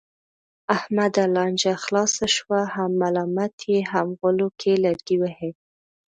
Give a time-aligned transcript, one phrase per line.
[0.75, 1.23] احمده!
[1.35, 5.51] لانجه خلاصه شوه، هم ملامت یې هم غولو کې لرګی وهې.